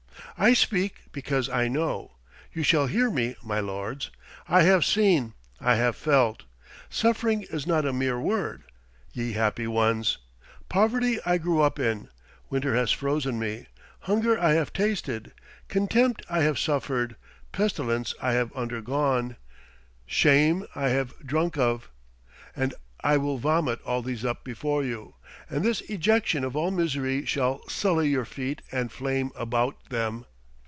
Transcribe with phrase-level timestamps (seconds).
[0.37, 2.13] I speak, because I know.
[2.51, 4.09] You shall hear me, my lords.
[4.47, 6.45] I have seen, I have felt!
[6.89, 8.63] Suffering is not a mere word,
[9.13, 10.17] ye happy ones!
[10.67, 12.09] Poverty I grew up in;
[12.49, 13.67] winter has frozen me;
[14.01, 15.31] hunger I have tasted;
[15.67, 17.17] contempt I have suffered;
[17.51, 19.35] pestilence I have undergone;
[20.07, 21.87] shame I have drunk of.
[22.55, 22.73] And
[23.03, 25.13] I will vomit all these up before you,
[25.51, 30.25] and this ejection of all misery shall sully your feet and flame about them.